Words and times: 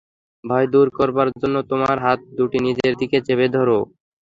ভয় 0.43 0.67
দূর 0.73 0.87
করবার 0.97 1.27
জন্য 1.33 1.55
তোমার 1.69 1.97
হাত 2.05 2.19
দুটি 2.37 2.57
নিজের 2.65 2.93
দিকে 3.01 3.17
চেপে 3.27 3.47
ধর। 3.55 3.69